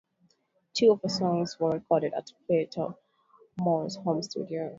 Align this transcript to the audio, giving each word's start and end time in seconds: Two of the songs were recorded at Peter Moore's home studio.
Two 0.73 0.89
of 0.89 1.01
the 1.01 1.09
songs 1.09 1.59
were 1.59 1.73
recorded 1.73 2.13
at 2.15 2.31
Peter 2.47 2.95
Moore's 3.59 3.97
home 3.97 4.23
studio. 4.23 4.69